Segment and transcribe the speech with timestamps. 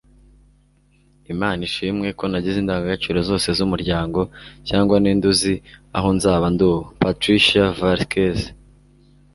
[1.33, 4.19] imana ishimwe ko nagize indangagaciro zose z'umuryango
[4.67, 5.53] cyangwa ninde uzi
[5.97, 8.39] aho nzaba ndi ubu.- patricia velasquez